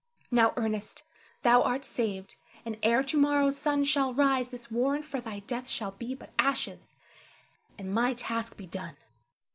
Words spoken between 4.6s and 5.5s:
warrant for thy